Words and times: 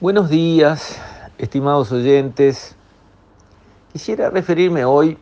Buenos 0.00 0.30
días, 0.30 0.96
estimados 1.38 1.90
oyentes. 1.90 2.76
Quisiera 3.92 4.30
referirme 4.30 4.84
hoy 4.84 5.18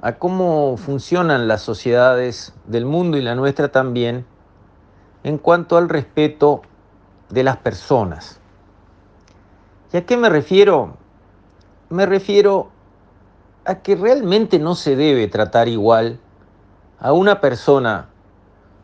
a 0.00 0.12
cómo 0.12 0.76
funcionan 0.76 1.48
las 1.48 1.62
sociedades 1.62 2.54
del 2.66 2.86
mundo 2.86 3.16
y 3.16 3.22
la 3.22 3.34
nuestra 3.34 3.72
también 3.72 4.26
en 5.24 5.38
cuanto 5.38 5.76
al 5.76 5.88
respeto 5.88 6.62
de 7.30 7.42
las 7.42 7.56
personas. 7.56 8.38
¿Y 9.92 9.96
a 9.96 10.06
qué 10.06 10.16
me 10.16 10.28
refiero? 10.28 10.96
Me 11.90 12.06
refiero 12.06 12.68
a 13.64 13.80
que 13.80 13.96
realmente 13.96 14.60
no 14.60 14.76
se 14.76 14.94
debe 14.94 15.26
tratar 15.26 15.66
igual 15.66 16.20
a 17.00 17.12
una 17.12 17.40
persona 17.40 18.08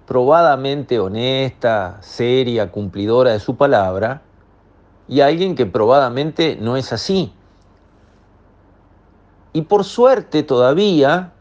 probadamente 0.05 0.99
honesta, 0.99 1.99
seria, 2.01 2.73
cumplidora 2.73 3.31
de 3.31 3.39
su 3.39 3.57
palabra, 3.57 4.23
y 5.11 5.21
alguien 5.23 5.57
que 5.57 5.67
probadamente 5.67 6.57
no 6.61 6.77
es 6.77 6.93
así. 6.93 7.33
Y 9.53 9.63
por 9.63 9.85
suerte 9.85 10.45
todavía 10.45 11.33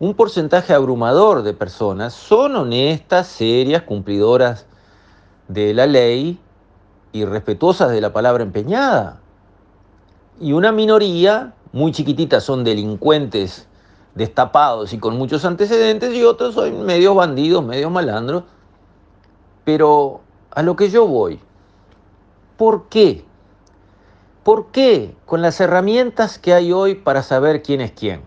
un 0.00 0.14
porcentaje 0.14 0.74
abrumador 0.74 1.44
de 1.44 1.54
personas 1.54 2.12
son 2.12 2.56
honestas, 2.56 3.28
serias, 3.28 3.82
cumplidoras 3.82 4.66
de 5.46 5.74
la 5.74 5.86
ley 5.86 6.40
y 7.12 7.24
respetuosas 7.24 7.92
de 7.92 8.00
la 8.00 8.12
palabra 8.12 8.42
empeñada. 8.42 9.20
Y 10.40 10.52
una 10.52 10.72
minoría, 10.72 11.54
muy 11.72 11.92
chiquitita, 11.92 12.40
son 12.40 12.64
delincuentes 12.64 13.68
destapados 14.16 14.92
y 14.92 14.98
con 14.98 15.16
muchos 15.16 15.44
antecedentes 15.44 16.12
y 16.14 16.24
otros 16.24 16.54
son 16.54 16.84
medios 16.84 17.14
bandidos, 17.14 17.64
medios 17.64 17.92
malandros. 17.92 18.42
Pero 19.64 20.20
a 20.50 20.62
lo 20.62 20.74
que 20.74 20.90
yo 20.90 21.06
voy, 21.06 21.38
¿Por 22.58 22.88
qué? 22.88 23.24
¿Por 24.42 24.72
qué 24.72 25.16
con 25.26 25.42
las 25.42 25.60
herramientas 25.60 26.40
que 26.40 26.52
hay 26.52 26.72
hoy 26.72 26.96
para 26.96 27.22
saber 27.22 27.62
quién 27.62 27.80
es 27.80 27.92
quién? 27.92 28.22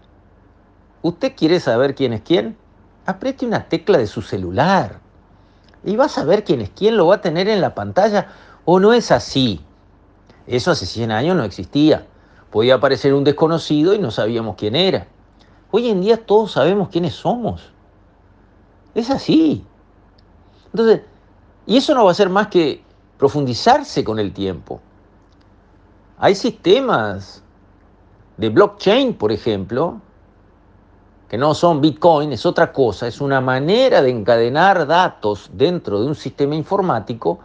¿Usted 1.02 1.36
quiere 1.36 1.60
saber 1.60 1.96
quién 1.96 2.14
es 2.14 2.22
quién? 2.22 2.56
Apriete 3.06 3.46
una 3.46 3.68
tecla 3.68 3.98
de 3.98 4.08
su 4.08 4.22
celular 4.22 5.02
y 5.84 5.98
va 5.98 6.06
a 6.06 6.10
saber 6.10 6.46
quién 6.46 6.62
es 6.62 6.70
quién, 6.70 6.96
lo 6.96 7.08
va 7.08 7.16
a 7.16 7.22
tener 7.22 7.50
en 7.50 7.60
la 7.60 7.76
pantalla 7.76 8.30
o 8.64 8.80
no 8.80 8.94
es 8.94 9.12
así. 9.12 9.66
Eso 10.48 10.72
hace 10.72 10.86
100 10.86 11.12
años 11.12 11.36
no 11.36 11.44
existía. 11.44 12.08
Podía 12.52 12.76
aparecer 12.76 13.14
un 13.14 13.26
desconocido 13.26 13.94
y 13.94 14.00
no 14.00 14.12
sabíamos 14.12 14.56
quién 14.56 14.78
era. 14.78 15.08
Hoy 15.72 15.90
en 15.90 16.00
día 16.00 16.26
todos 16.26 16.54
sabemos 16.54 16.88
quiénes 16.88 17.16
somos. 17.16 17.74
Es 18.96 19.10
así. 19.10 19.66
Entonces, 20.68 21.02
y 21.66 21.76
eso 21.76 21.94
no 21.94 22.06
va 22.06 22.12
a 22.12 22.14
ser 22.14 22.30
más 22.30 22.48
que 22.48 22.82
profundizarse 23.22 24.04
con 24.04 24.18
el 24.18 24.34
tiempo. 24.34 24.82
Hay 26.18 26.34
sistemas 26.34 27.44
de 28.36 28.50
blockchain, 28.50 29.14
por 29.14 29.32
ejemplo, 29.32 30.02
que 31.30 31.38
no 31.38 31.54
son 31.54 31.82
Bitcoin, 31.82 32.34
es 32.34 32.48
otra 32.48 32.74
cosa, 32.74 33.06
es 33.06 33.22
una 33.22 33.40
manera 33.40 34.02
de 34.02 34.10
encadenar 34.10 34.88
datos 34.88 35.52
dentro 35.54 36.02
de 36.02 36.08
un 36.08 36.16
sistema 36.16 36.56
informático 36.56 37.38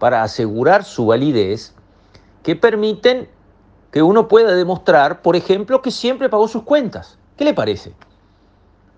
para 0.00 0.24
asegurar 0.24 0.82
su 0.82 1.06
validez, 1.06 1.76
que 2.42 2.56
permiten 2.56 3.30
que 3.92 4.02
uno 4.02 4.26
pueda 4.26 4.52
demostrar, 4.56 5.22
por 5.22 5.36
ejemplo, 5.36 5.80
que 5.80 5.92
siempre 5.92 6.28
pagó 6.28 6.48
sus 6.48 6.64
cuentas. 6.64 7.18
¿Qué 7.36 7.44
le 7.44 7.54
parece? 7.54 7.94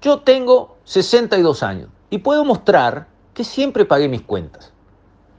Yo 0.00 0.20
tengo 0.20 0.78
62 0.84 1.62
años 1.62 1.90
y 2.08 2.16
puedo 2.16 2.42
mostrar 2.42 3.06
que 3.34 3.44
siempre 3.44 3.84
pagué 3.84 4.08
mis 4.08 4.22
cuentas. 4.22 4.72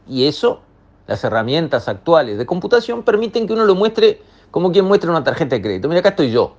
Y 0.08 0.28
eso 0.28 0.62
las 1.08 1.24
herramientas 1.24 1.88
actuales 1.88 2.38
de 2.38 2.46
computación 2.46 3.04
permiten 3.04 3.48
que 3.48 3.54
uno 3.54 3.66
lo 3.66 3.76
muestre 3.76 4.22
como 4.52 4.72
quien 4.72 4.86
muestra 4.86 5.10
una 5.10 5.24
tarjeta 5.24 5.56
de 5.56 5.62
crédito. 5.62 5.88
Mira, 5.88 6.00
acá 6.00 6.10
estoy 6.10 6.32
yo. 6.32 6.56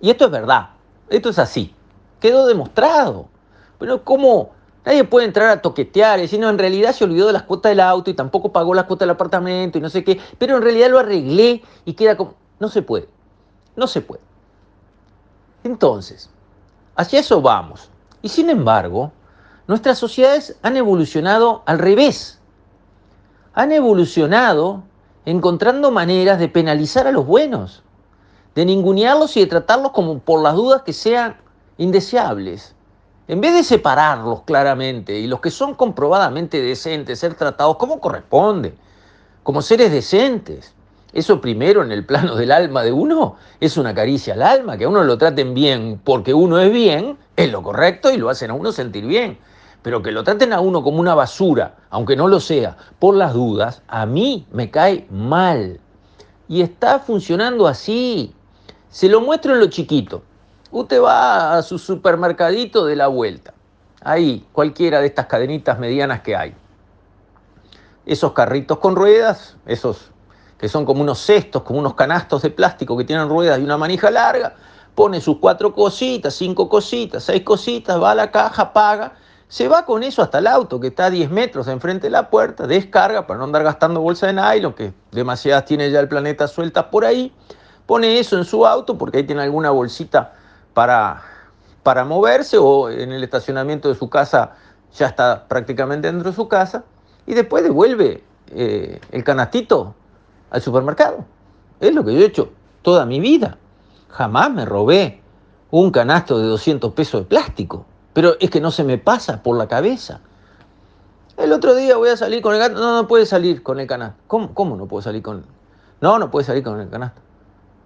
Y 0.00 0.10
esto 0.10 0.26
es 0.26 0.30
verdad, 0.30 0.70
esto 1.08 1.28
es 1.28 1.38
así. 1.38 1.74
Quedó 2.20 2.46
demostrado. 2.46 3.28
Pero 3.78 4.04
¿cómo? 4.04 4.52
Nadie 4.84 5.04
puede 5.04 5.26
entrar 5.26 5.48
a 5.48 5.62
toquetear 5.62 6.18
y 6.18 6.22
decir, 6.22 6.40
no, 6.40 6.48
en 6.50 6.58
realidad 6.58 6.92
se 6.92 7.04
olvidó 7.04 7.26
de 7.26 7.32
las 7.32 7.44
cuotas 7.44 7.70
del 7.70 7.80
auto 7.80 8.10
y 8.10 8.14
tampoco 8.14 8.52
pagó 8.52 8.74
las 8.74 8.84
cuotas 8.84 9.00
del 9.00 9.10
apartamento 9.10 9.78
y 9.78 9.80
no 9.80 9.88
sé 9.88 10.04
qué, 10.04 10.20
pero 10.38 10.56
en 10.56 10.62
realidad 10.62 10.90
lo 10.90 10.98
arreglé 10.98 11.62
y 11.84 11.94
queda 11.94 12.16
como... 12.16 12.34
No 12.60 12.68
se 12.68 12.82
puede, 12.82 13.08
no 13.76 13.86
se 13.86 14.00
puede. 14.00 14.22
Entonces, 15.64 16.30
hacia 16.96 17.20
eso 17.20 17.40
vamos. 17.40 17.90
Y 18.20 18.28
sin 18.28 18.50
embargo, 18.50 19.12
nuestras 19.66 19.98
sociedades 19.98 20.56
han 20.62 20.76
evolucionado 20.76 21.62
al 21.66 21.78
revés 21.78 22.38
han 23.54 23.70
evolucionado 23.72 24.82
encontrando 25.24 25.90
maneras 25.90 26.38
de 26.38 26.48
penalizar 26.48 27.06
a 27.06 27.12
los 27.12 27.24
buenos, 27.24 27.82
de 28.54 28.64
ningunearlos 28.66 29.36
y 29.36 29.40
de 29.40 29.46
tratarlos 29.46 29.92
como 29.92 30.18
por 30.18 30.42
las 30.42 30.54
dudas 30.54 30.82
que 30.82 30.92
sean 30.92 31.36
indeseables. 31.78 32.74
En 33.26 33.40
vez 33.40 33.54
de 33.54 33.62
separarlos 33.62 34.42
claramente 34.42 35.18
y 35.18 35.26
los 35.26 35.40
que 35.40 35.50
son 35.50 35.74
comprobadamente 35.74 36.60
decentes 36.60 37.20
ser 37.20 37.34
tratados 37.34 37.76
como 37.76 38.00
corresponde, 38.00 38.74
como 39.42 39.62
seres 39.62 39.90
decentes. 39.90 40.74
Eso 41.12 41.40
primero 41.40 41.82
en 41.82 41.92
el 41.92 42.04
plano 42.04 42.34
del 42.34 42.50
alma 42.50 42.82
de 42.82 42.90
uno 42.90 43.36
es 43.60 43.76
una 43.76 43.94
caricia 43.94 44.34
al 44.34 44.42
alma, 44.42 44.76
que 44.76 44.84
a 44.84 44.88
uno 44.88 45.04
lo 45.04 45.16
traten 45.16 45.54
bien 45.54 46.00
porque 46.02 46.34
uno 46.34 46.58
es 46.58 46.72
bien, 46.72 47.16
es 47.36 47.52
lo 47.52 47.62
correcto 47.62 48.10
y 48.10 48.16
lo 48.16 48.28
hacen 48.28 48.50
a 48.50 48.54
uno 48.54 48.72
sentir 48.72 49.06
bien 49.06 49.38
pero 49.84 50.02
que 50.02 50.12
lo 50.12 50.24
traten 50.24 50.54
a 50.54 50.60
uno 50.60 50.82
como 50.82 50.98
una 50.98 51.14
basura, 51.14 51.74
aunque 51.90 52.16
no 52.16 52.26
lo 52.26 52.40
sea, 52.40 52.74
por 52.98 53.14
las 53.14 53.34
dudas, 53.34 53.82
a 53.86 54.06
mí 54.06 54.46
me 54.50 54.70
cae 54.70 55.06
mal. 55.10 55.78
Y 56.48 56.62
está 56.62 57.00
funcionando 57.00 57.66
así. 57.66 58.34
Se 58.88 59.10
lo 59.10 59.20
muestro 59.20 59.52
en 59.52 59.60
lo 59.60 59.66
chiquito. 59.66 60.22
Usted 60.70 61.02
va 61.02 61.58
a 61.58 61.62
su 61.62 61.78
supermercadito 61.78 62.86
de 62.86 62.96
la 62.96 63.08
vuelta. 63.08 63.52
Ahí, 64.00 64.46
cualquiera 64.52 65.02
de 65.02 65.08
estas 65.08 65.26
cadenitas 65.26 65.78
medianas 65.78 66.22
que 66.22 66.34
hay. 66.34 66.54
Esos 68.06 68.32
carritos 68.32 68.78
con 68.78 68.96
ruedas, 68.96 69.58
esos 69.66 70.12
que 70.56 70.70
son 70.70 70.86
como 70.86 71.02
unos 71.02 71.18
cestos, 71.18 71.62
como 71.62 71.80
unos 71.80 71.92
canastos 71.92 72.40
de 72.40 72.48
plástico 72.48 72.96
que 72.96 73.04
tienen 73.04 73.28
ruedas 73.28 73.58
y 73.60 73.62
una 73.62 73.76
manija 73.76 74.10
larga, 74.10 74.54
pone 74.94 75.20
sus 75.20 75.36
cuatro 75.40 75.74
cositas, 75.74 76.32
cinco 76.32 76.70
cositas, 76.70 77.24
seis 77.24 77.42
cositas, 77.42 78.02
va 78.02 78.12
a 78.12 78.14
la 78.14 78.30
caja, 78.30 78.72
paga 78.72 79.16
se 79.48 79.68
va 79.68 79.84
con 79.84 80.02
eso 80.02 80.22
hasta 80.22 80.38
el 80.38 80.46
auto, 80.46 80.80
que 80.80 80.88
está 80.88 81.06
a 81.06 81.10
10 81.10 81.30
metros 81.30 81.68
enfrente 81.68 82.06
de 82.06 82.10
la 82.10 82.30
puerta, 82.30 82.66
descarga 82.66 83.26
para 83.26 83.38
no 83.38 83.44
andar 83.44 83.62
gastando 83.62 84.00
bolsa 84.00 84.26
de 84.26 84.32
nylon, 84.32 84.72
que 84.72 84.92
demasiadas 85.12 85.64
tiene 85.64 85.90
ya 85.90 86.00
el 86.00 86.08
planeta 86.08 86.48
sueltas 86.48 86.84
por 86.84 87.04
ahí. 87.04 87.32
Pone 87.86 88.18
eso 88.18 88.38
en 88.38 88.44
su 88.44 88.66
auto 88.66 88.96
porque 88.96 89.18
ahí 89.18 89.24
tiene 89.24 89.42
alguna 89.42 89.70
bolsita 89.70 90.32
para, 90.72 91.22
para 91.82 92.04
moverse 92.04 92.56
o 92.58 92.88
en 92.88 93.12
el 93.12 93.22
estacionamiento 93.22 93.88
de 93.88 93.94
su 93.94 94.08
casa 94.08 94.52
ya 94.96 95.08
está 95.08 95.46
prácticamente 95.46 96.10
dentro 96.10 96.30
de 96.30 96.36
su 96.36 96.48
casa. 96.48 96.84
Y 97.26 97.34
después 97.34 97.62
devuelve 97.62 98.22
eh, 98.48 99.00
el 99.10 99.24
canastito 99.24 99.94
al 100.50 100.62
supermercado. 100.62 101.24
Es 101.80 101.94
lo 101.94 102.04
que 102.04 102.14
yo 102.14 102.20
he 102.20 102.24
hecho 102.24 102.50
toda 102.82 103.04
mi 103.06 103.20
vida. 103.20 103.58
Jamás 104.08 104.50
me 104.50 104.64
robé 104.64 105.20
un 105.70 105.90
canasto 105.90 106.38
de 106.38 106.46
200 106.46 106.92
pesos 106.92 107.22
de 107.22 107.26
plástico. 107.26 107.86
Pero 108.14 108.36
es 108.40 108.48
que 108.48 108.60
no 108.60 108.70
se 108.70 108.84
me 108.84 108.96
pasa 108.96 109.42
por 109.42 109.58
la 109.58 109.68
cabeza. 109.68 110.20
El 111.36 111.52
otro 111.52 111.74
día 111.74 111.96
voy 111.96 112.08
a 112.08 112.16
salir 112.16 112.40
con 112.40 112.54
el 112.54 112.60
canasto. 112.60 112.80
No, 112.80 113.02
no 113.02 113.08
puede 113.08 113.26
salir 113.26 113.62
con 113.62 113.80
el 113.80 113.86
canasto. 113.86 114.16
¿Cómo, 114.26 114.54
¿Cómo 114.54 114.76
no 114.76 114.86
puedo 114.86 115.02
salir 115.02 115.22
con.? 115.22 115.44
No, 116.00 116.18
no 116.18 116.30
puede 116.30 116.46
salir 116.46 116.62
con 116.62 116.80
el 116.80 116.88
canasto. 116.88 117.20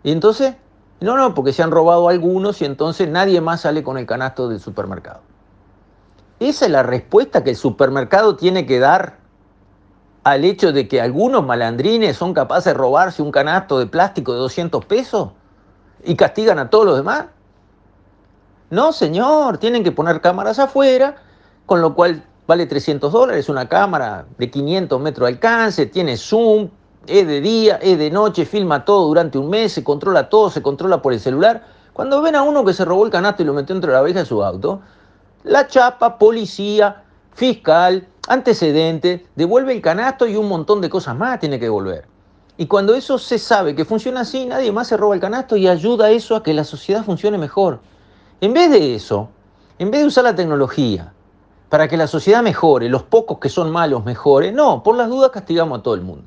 Y 0.05 0.13
entonces, 0.13 0.55
no, 1.01 1.17
no, 1.17 1.35
porque 1.35 1.53
se 1.53 1.63
han 1.63 1.71
robado 1.71 2.09
algunos 2.09 2.61
y 2.61 2.67
entonces 2.67 3.09
nadie 3.09 3.41
más 3.41 3.63
sale 3.63 3.83
con 3.83 3.99
el 3.99 4.07
canasto 4.07 4.49
del 4.49 4.61
supermercado. 4.61 5.21
Esa 6.41 6.67
es 6.67 6.71
la 6.71 6.83
respuesta 6.83 7.43
que 7.43 7.51
el 7.51 7.57
supermercado 7.57 8.37
tiene 8.37 8.67
que 8.67 8.79
dar 8.79 9.17
al 10.25 10.45
hecho 10.45 10.73
de 10.73 10.89
que 10.89 11.01
algunos 11.01 11.45
malandrines 11.45 12.17
son 12.17 12.35
capaces 12.35 12.67
de 12.67 12.75
robarse 12.75 13.23
un 13.23 13.33
canasto 13.33 13.79
de 13.79 13.87
plástico 13.87 14.35
de 14.35 14.41
200 14.41 14.85
pesos 14.85 15.31
y 16.05 16.17
castigan 16.17 16.59
a 16.59 16.71
todos 16.71 16.85
los 16.85 16.97
demás. 16.97 17.27
No, 18.71 18.93
señor, 18.93 19.57
tienen 19.59 19.83
que 19.83 19.93
poner 19.93 20.21
cámaras 20.21 20.59
afuera, 20.59 21.17
con 21.65 21.81
lo 21.81 21.95
cual 21.95 22.23
vale 22.47 22.67
300 22.67 23.11
dólares 23.11 23.49
una 23.49 23.67
cámara 23.67 24.27
de 24.37 24.51
500 24.51 25.01
metros 25.01 25.27
de 25.27 25.35
alcance, 25.35 25.87
tiene 25.87 26.19
zoom, 26.19 26.69
es 27.07 27.27
de 27.27 27.41
día, 27.41 27.77
es 27.77 27.99
de 27.99 28.11
noche, 28.11 28.45
filma 28.45 28.85
todo 28.85 29.07
durante 29.07 29.39
un 29.39 29.49
mes, 29.49 29.73
se 29.73 29.83
controla 29.83 30.29
todo, 30.29 30.51
se 30.51 30.61
controla 30.61 31.01
por 31.01 31.15
el 31.15 31.21
celular. 31.21 31.65
Cuando 31.95 32.21
ven 32.21 32.37
a 32.37 32.43
uno 32.43 32.63
que 32.65 32.75
se 32.75 32.85
robó 32.85 33.07
el 33.07 33.11
canasto 33.11 33.43
y 33.43 33.47
lo 33.47 33.55
metió 33.55 33.75
dentro 33.75 33.91
de 33.91 33.97
la 33.97 34.03
veja 34.03 34.21
de 34.21 34.27
su 34.27 34.45
auto, 34.45 34.83
la 35.45 35.67
chapa, 35.67 36.19
policía, 36.19 37.05
fiscal, 37.33 38.07
antecedente, 38.29 39.27
devuelve 39.35 39.73
el 39.73 39.81
canasto 39.81 40.27
y 40.27 40.37
un 40.37 40.47
montón 40.47 40.83
de 40.83 40.91
cosas 40.91 41.17
más 41.17 41.41
tiene 41.41 41.59
que 41.59 41.65
devolver. 41.65 42.07
Y 42.59 42.67
cuando 42.67 42.95
eso 42.95 43.19
se 43.19 43.39
sabe 43.39 43.75
que 43.75 43.87
funciona 43.87 44.21
así, 44.21 44.45
nadie 44.45 44.73
más 44.73 44.89
se 44.89 44.99
roba 44.99 45.15
el 45.15 45.21
canasto 45.21 45.57
y 45.57 45.69
ayuda 45.69 46.11
eso 46.11 46.37
a 46.37 46.43
que 46.43 46.53
la 46.53 46.65
sociedad 46.65 47.05
funcione 47.05 47.39
mejor. 47.39 47.81
En 48.41 48.55
vez 48.55 48.71
de 48.71 48.95
eso, 48.95 49.31
en 49.81 49.91
vez 49.91 50.03
de 50.03 50.07
usar 50.07 50.23
la 50.23 50.35
tecnología 50.37 51.13
para 51.69 51.89
que 51.89 51.97
la 51.97 52.07
sociedad 52.07 52.41
mejore, 52.41 52.89
los 52.89 53.03
pocos 53.03 53.39
que 53.39 53.49
son 53.49 53.73
malos 53.73 54.05
mejore, 54.05 54.53
no, 54.53 54.85
por 54.85 54.95
las 54.97 55.09
dudas 55.09 55.33
castigamos 55.33 55.81
a 55.81 55.83
todo 55.83 55.95
el 55.95 56.03
mundo. 56.03 56.23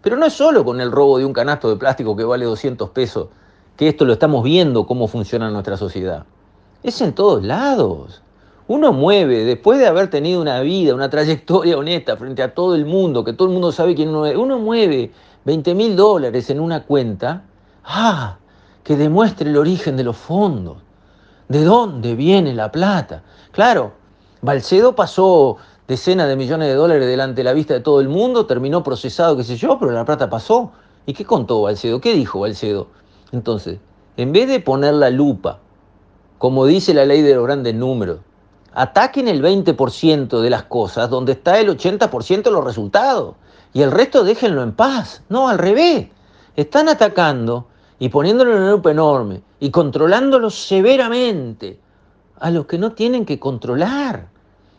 Pero 0.00 0.16
no 0.16 0.24
es 0.24 0.32
solo 0.32 0.64
con 0.64 0.80
el 0.80 0.90
robo 0.90 1.18
de 1.18 1.26
un 1.26 1.34
canasto 1.34 1.68
de 1.68 1.76
plástico 1.76 2.16
que 2.16 2.24
vale 2.24 2.46
200 2.46 2.88
pesos, 2.90 3.28
que 3.76 3.88
esto 3.88 4.06
lo 4.06 4.14
estamos 4.14 4.42
viendo 4.42 4.86
cómo 4.86 5.06
funciona 5.06 5.50
nuestra 5.50 5.76
sociedad. 5.76 6.24
Es 6.82 7.02
en 7.02 7.12
todos 7.12 7.44
lados. 7.44 8.22
Uno 8.66 8.94
mueve, 8.94 9.44
después 9.44 9.78
de 9.78 9.86
haber 9.86 10.08
tenido 10.08 10.40
una 10.40 10.60
vida, 10.60 10.94
una 10.94 11.10
trayectoria 11.10 11.76
honesta 11.76 12.16
frente 12.16 12.42
a 12.42 12.54
todo 12.54 12.74
el 12.74 12.86
mundo, 12.86 13.22
que 13.22 13.34
todo 13.34 13.48
el 13.48 13.52
mundo 13.52 13.70
sabe 13.70 13.94
quién 13.94 14.08
uno 14.08 14.24
es, 14.24 14.34
uno 14.34 14.58
mueve 14.58 15.12
20 15.44 15.74
mil 15.74 15.94
dólares 15.94 16.48
en 16.48 16.60
una 16.60 16.84
cuenta, 16.84 17.44
ah, 17.84 18.38
que 18.82 18.96
demuestre 18.96 19.50
el 19.50 19.58
origen 19.58 19.98
de 19.98 20.04
los 20.04 20.16
fondos, 20.16 20.78
de 21.48 21.64
dónde 21.64 22.14
viene 22.14 22.54
la 22.54 22.70
plata. 22.70 23.22
Claro, 23.52 23.92
Balcedo 24.40 24.94
pasó 24.94 25.56
decenas 25.86 26.28
de 26.28 26.36
millones 26.36 26.68
de 26.68 26.74
dólares 26.74 27.06
delante 27.06 27.36
de 27.36 27.44
la 27.44 27.52
vista 27.52 27.74
de 27.74 27.80
todo 27.80 28.00
el 28.00 28.08
mundo, 28.08 28.46
terminó 28.46 28.82
procesado, 28.82 29.36
qué 29.36 29.44
sé 29.44 29.56
yo, 29.56 29.78
pero 29.78 29.92
la 29.92 30.04
plata 30.04 30.28
pasó. 30.28 30.72
¿Y 31.06 31.12
qué 31.12 31.24
contó 31.24 31.62
Balcedo? 31.62 32.00
¿Qué 32.00 32.14
dijo 32.14 32.40
Balcedo? 32.40 32.88
Entonces, 33.32 33.78
en 34.16 34.32
vez 34.32 34.48
de 34.48 34.60
poner 34.60 34.94
la 34.94 35.10
lupa, 35.10 35.58
como 36.38 36.66
dice 36.66 36.94
la 36.94 37.04
ley 37.04 37.22
de 37.22 37.34
los 37.34 37.44
grandes 37.44 37.74
números, 37.74 38.20
ataquen 38.72 39.28
el 39.28 39.42
20% 39.42 40.40
de 40.40 40.50
las 40.50 40.64
cosas 40.64 41.08
donde 41.10 41.32
está 41.32 41.58
el 41.60 41.68
80% 41.68 42.42
de 42.42 42.50
los 42.50 42.64
resultados 42.64 43.34
y 43.72 43.82
el 43.82 43.90
resto 43.90 44.24
déjenlo 44.24 44.62
en 44.62 44.72
paz. 44.72 45.22
No, 45.28 45.48
al 45.48 45.58
revés. 45.58 46.08
Están 46.56 46.88
atacando 46.88 47.66
y 47.98 48.08
poniéndolo 48.08 48.56
en 48.56 48.70
lupa 48.70 48.90
enorme 48.90 49.42
y 49.64 49.70
controlándolo 49.70 50.50
severamente 50.50 51.78
a 52.38 52.50
los 52.50 52.66
que 52.66 52.76
no 52.76 52.92
tienen 52.92 53.24
que 53.24 53.40
controlar 53.40 54.28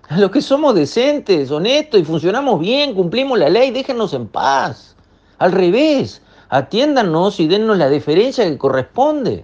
a 0.09 0.19
los 0.19 0.29
que 0.29 0.43
somos 0.43 0.75
decentes, 0.75 1.49
honestos 1.49 1.99
y 1.99 2.05
funcionamos 2.05 2.59
bien, 2.59 2.93
cumplimos 2.93 3.39
la 3.39 3.49
ley, 3.49 3.71
déjenos 3.71 4.13
en 4.13 4.27
paz. 4.27 4.95
Al 5.39 5.53
revés, 5.53 6.21
atiéndanos 6.49 7.39
y 7.39 7.47
dennos 7.47 7.79
la 7.79 7.89
deferencia 7.89 8.45
que 8.45 8.59
corresponde. 8.59 9.43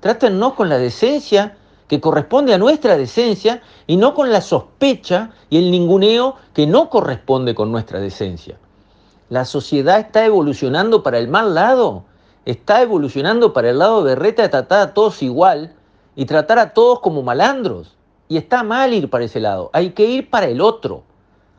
Trátennos 0.00 0.54
con 0.54 0.68
la 0.68 0.78
decencia 0.78 1.56
que 1.86 2.00
corresponde 2.00 2.52
a 2.52 2.58
nuestra 2.58 2.96
decencia 2.96 3.62
y 3.86 3.96
no 3.96 4.12
con 4.12 4.32
la 4.32 4.40
sospecha 4.40 5.30
y 5.50 5.58
el 5.58 5.70
ninguneo 5.70 6.34
que 6.52 6.66
no 6.66 6.90
corresponde 6.90 7.54
con 7.54 7.70
nuestra 7.70 8.00
decencia. 8.00 8.58
La 9.28 9.44
sociedad 9.44 10.00
está 10.00 10.24
evolucionando 10.24 11.04
para 11.04 11.20
el 11.20 11.28
mal 11.28 11.54
lado, 11.54 12.06
está 12.50 12.82
evolucionando 12.82 13.52
para 13.52 13.70
el 13.70 13.78
lado 13.78 14.02
de 14.02 14.14
berreta 14.14 14.42
de 14.42 14.48
tratar 14.48 14.80
a 14.80 14.94
todos 14.94 15.22
igual 15.22 15.74
y 16.16 16.26
tratar 16.26 16.58
a 16.58 16.72
todos 16.72 17.00
como 17.00 17.22
malandros. 17.22 17.96
Y 18.28 18.36
está 18.36 18.62
mal 18.62 18.94
ir 18.94 19.10
para 19.10 19.24
ese 19.24 19.40
lado, 19.40 19.70
hay 19.72 19.90
que 19.90 20.06
ir 20.06 20.30
para 20.30 20.46
el 20.46 20.60
otro. 20.60 21.02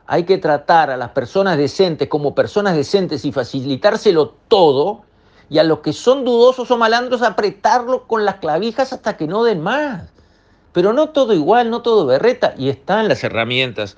Hay 0.08 0.26
que 0.26 0.38
tratar 0.38 0.90
a 0.90 0.98
las 0.98 1.12
personas 1.12 1.58
decentes 1.58 2.10
como 2.10 2.36
personas 2.36 2.76
decentes 2.76 3.24
y 3.24 3.32
facilitárselo 3.32 4.36
todo. 4.50 5.04
Y 5.50 5.58
a 5.58 5.64
los 5.64 5.80
que 5.80 5.94
son 5.94 6.26
dudosos 6.26 6.70
o 6.70 6.78
malandros 6.78 7.22
apretarlo 7.22 8.08
con 8.08 8.26
las 8.26 8.36
clavijas 8.36 8.92
hasta 8.92 9.16
que 9.16 9.28
no 9.28 9.44
den 9.44 9.62
más. 9.62 10.10
Pero 10.74 10.92
no 10.92 11.10
todo 11.10 11.34
igual, 11.34 11.70
no 11.70 11.82
todo 11.82 12.06
berreta. 12.06 12.54
Y 12.58 12.70
están 12.70 13.08
las 13.08 13.24
herramientas 13.24 13.96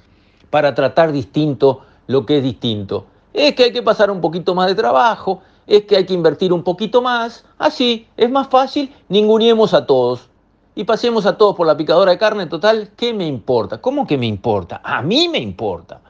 para 0.50 0.76
tratar 0.76 1.12
distinto 1.12 1.82
lo 2.06 2.28
que 2.28 2.38
es 2.38 2.44
distinto. 2.44 3.06
Es 3.34 3.56
que 3.56 3.64
hay 3.64 3.74
que 3.74 3.82
pasar 3.82 4.12
un 4.12 4.22
poquito 4.22 4.54
más 4.54 4.68
de 4.68 4.76
trabajo, 4.76 5.42
es 5.68 5.84
que 5.84 5.98
hay 5.98 6.06
que 6.06 6.14
invertir 6.14 6.54
un 6.54 6.64
poquito 6.64 7.02
más. 7.02 7.46
Así, 7.58 8.08
es 8.18 8.30
más 8.30 8.48
fácil, 8.48 8.94
ninguniemos 9.10 9.74
a 9.74 9.86
todos 9.86 10.30
y 10.76 10.84
pasemos 10.86 11.26
a 11.26 11.38
todos 11.38 11.56
por 11.56 11.68
la 11.68 11.78
picadora 11.78 12.12
de 12.12 12.18
carne 12.18 12.48
total, 12.48 12.92
¿qué 12.96 13.14
me 13.14 13.28
importa? 13.28 13.80
¿Cómo 13.80 14.08
que 14.08 14.18
me 14.18 14.26
importa? 14.26 14.82
A 14.84 15.02
mí 15.02 15.30
me 15.30 15.38
importa. 15.38 16.02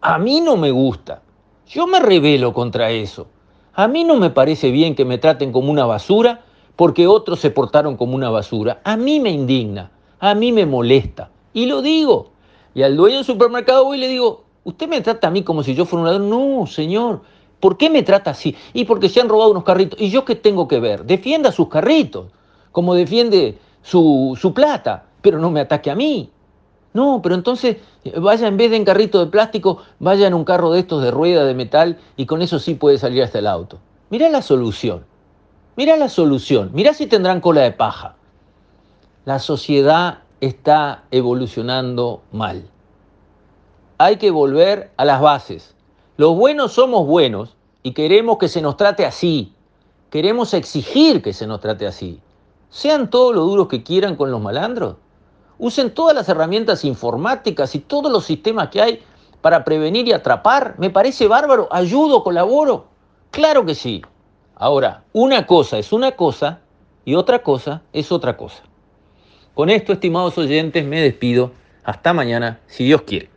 A 0.00 0.18
mí 0.18 0.40
no 0.40 0.56
me 0.56 0.70
gusta. 0.70 1.22
Yo 1.66 1.86
me 1.86 1.98
rebelo 1.98 2.52
contra 2.52 2.90
eso. 2.90 3.28
A 3.74 3.88
mí 3.88 4.04
no 4.04 4.16
me 4.16 4.28
parece 4.28 4.70
bien 4.70 4.94
que 4.94 5.06
me 5.06 5.16
traten 5.16 5.50
como 5.50 5.70
una 5.70 5.86
basura 5.86 6.42
porque 6.76 7.06
otros 7.06 7.40
se 7.40 7.50
portaron 7.50 7.96
como 7.96 8.14
una 8.14 8.28
basura. 8.28 8.80
A 8.84 8.96
mí 8.96 9.18
me 9.18 9.30
indigna, 9.30 9.90
a 10.18 10.34
mí 10.34 10.52
me 10.52 10.66
molesta. 10.66 11.30
Y 11.54 11.66
lo 11.66 11.80
digo. 11.80 12.32
Y 12.74 12.82
al 12.82 12.96
dueño 12.96 13.16
del 13.16 13.24
supermercado 13.24 13.84
voy 13.84 13.96
y 13.96 14.00
le 14.00 14.08
digo, 14.08 14.44
¿usted 14.64 14.88
me 14.88 15.00
trata 15.00 15.28
a 15.28 15.30
mí 15.30 15.42
como 15.42 15.62
si 15.62 15.74
yo 15.74 15.86
fuera 15.86 16.02
un 16.02 16.08
ladrón? 16.08 16.30
No, 16.30 16.66
señor. 16.66 17.22
¿Por 17.62 17.76
qué 17.76 17.90
me 17.90 18.02
trata 18.02 18.32
así? 18.32 18.56
Y 18.72 18.86
porque 18.86 19.08
se 19.08 19.20
han 19.20 19.28
robado 19.28 19.52
unos 19.52 19.62
carritos. 19.62 20.00
¿Y 20.00 20.10
yo 20.10 20.24
qué 20.24 20.34
tengo 20.34 20.66
que 20.66 20.80
ver? 20.80 21.04
Defienda 21.04 21.52
sus 21.52 21.68
carritos, 21.68 22.26
como 22.72 22.92
defiende 22.92 23.56
su, 23.82 24.52
plata, 24.52 25.04
pero 25.20 25.38
no 25.38 25.48
me 25.48 25.60
ataque 25.60 25.88
a 25.88 25.94
mí. 25.94 26.28
No, 26.92 27.20
pero 27.22 27.36
entonces 27.36 27.76
vaya 28.16 28.48
en 28.48 28.56
vez 28.56 28.72
de 28.72 28.78
en 28.78 28.84
carrito 28.84 29.24
de 29.24 29.30
plástico, 29.30 29.78
vaya 30.00 30.26
en 30.26 30.34
un 30.34 30.44
carro 30.44 30.72
de 30.72 30.80
estos 30.80 31.04
de 31.04 31.12
rueda 31.12 31.44
de 31.44 31.54
metal 31.54 32.00
y 32.16 32.26
con 32.26 32.42
eso 32.42 32.58
sí 32.58 32.74
puede 32.74 32.98
salir 32.98 33.22
hasta 33.22 33.38
el 33.38 33.46
auto. 33.46 33.78
Mira 34.10 34.28
la 34.28 34.42
solución. 34.42 35.04
Mira 35.76 35.96
la 35.96 36.08
solución. 36.08 36.70
Mira 36.74 36.94
si 36.94 37.06
tendrán 37.06 37.40
cola 37.40 37.60
de 37.60 37.70
paja. 37.70 38.16
La 39.24 39.38
sociedad 39.38 40.18
está 40.40 41.04
evolucionando 41.12 42.22
mal. 42.32 42.64
Hay 43.98 44.16
que 44.16 44.32
volver 44.32 44.90
a 44.96 45.04
las 45.04 45.20
bases. 45.20 45.76
Los 46.18 46.36
buenos 46.36 46.74
somos 46.74 47.06
buenos 47.06 47.56
y 47.82 47.92
queremos 47.92 48.36
que 48.36 48.48
se 48.48 48.60
nos 48.60 48.76
trate 48.76 49.06
así. 49.06 49.54
Queremos 50.10 50.52
exigir 50.52 51.22
que 51.22 51.32
se 51.32 51.46
nos 51.46 51.60
trate 51.60 51.86
así. 51.86 52.20
Sean 52.68 53.08
todos 53.08 53.34
los 53.34 53.46
duros 53.46 53.68
que 53.68 53.82
quieran 53.82 54.16
con 54.16 54.30
los 54.30 54.40
malandros. 54.40 54.96
Usen 55.58 55.94
todas 55.94 56.14
las 56.14 56.28
herramientas 56.28 56.84
informáticas 56.84 57.74
y 57.74 57.78
todos 57.78 58.12
los 58.12 58.26
sistemas 58.26 58.68
que 58.68 58.82
hay 58.82 59.02
para 59.40 59.64
prevenir 59.64 60.06
y 60.06 60.12
atrapar. 60.12 60.74
Me 60.76 60.90
parece 60.90 61.28
bárbaro. 61.28 61.66
Ayudo, 61.70 62.22
colaboro. 62.22 62.88
Claro 63.30 63.64
que 63.64 63.74
sí. 63.74 64.02
Ahora, 64.54 65.04
una 65.14 65.46
cosa 65.46 65.78
es 65.78 65.94
una 65.94 66.12
cosa 66.12 66.60
y 67.06 67.14
otra 67.14 67.42
cosa 67.42 67.80
es 67.94 68.12
otra 68.12 68.36
cosa. 68.36 68.62
Con 69.54 69.70
esto, 69.70 69.94
estimados 69.94 70.36
oyentes, 70.36 70.84
me 70.84 71.00
despido. 71.00 71.52
Hasta 71.84 72.12
mañana, 72.12 72.60
si 72.66 72.84
Dios 72.84 73.00
quiere. 73.02 73.31